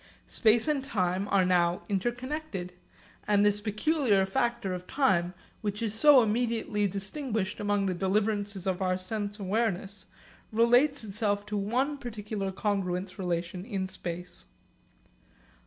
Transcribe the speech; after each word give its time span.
Space 0.25 0.67
and 0.67 0.83
time 0.83 1.27
are 1.27 1.45
now 1.45 1.83
interconnected; 1.87 2.73
and 3.27 3.45
this 3.45 3.61
peculiar 3.61 4.25
factor 4.25 4.73
of 4.73 4.87
time 4.87 5.35
which 5.61 5.83
is 5.83 5.93
so 5.93 6.23
immediately 6.23 6.87
distinguished 6.87 7.59
among 7.59 7.85
the 7.85 7.93
deliverances 7.93 8.65
of 8.65 8.81
our 8.81 8.97
sense 8.97 9.37
awareness, 9.37 10.07
relates 10.51 11.03
itself 11.03 11.45
to 11.45 11.55
one 11.55 11.99
particular 11.99 12.51
congruence 12.51 13.19
relation 13.19 13.63
in 13.63 13.85
space. 13.85 14.45